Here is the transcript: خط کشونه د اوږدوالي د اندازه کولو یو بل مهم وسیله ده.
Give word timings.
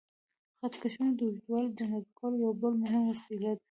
خط 0.59 0.73
کشونه 0.83 1.09
د 1.17 1.19
اوږدوالي 1.25 1.69
د 1.77 1.79
اندازه 1.87 2.09
کولو 2.17 2.35
یو 2.45 2.53
بل 2.61 2.73
مهم 2.83 3.01
وسیله 3.11 3.51
ده. 3.57 3.59